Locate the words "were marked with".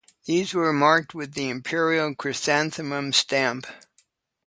0.55-1.35